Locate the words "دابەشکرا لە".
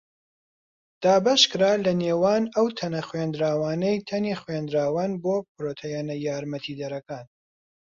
1.03-1.91